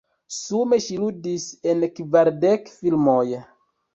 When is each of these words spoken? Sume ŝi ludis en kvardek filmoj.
Sume 0.35 0.79
ŝi 0.85 0.95
ludis 1.01 1.43
en 1.73 1.85
kvardek 1.99 2.71
filmoj. 2.79 3.27